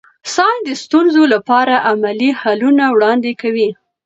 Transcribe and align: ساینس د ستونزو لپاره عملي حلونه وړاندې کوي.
ساینس 0.33 0.59
د 0.67 0.69
ستونزو 0.83 1.23
لپاره 1.33 1.75
عملي 1.89 2.29
حلونه 2.41 2.85
وړاندې 2.95 3.31
کوي. 3.41 3.69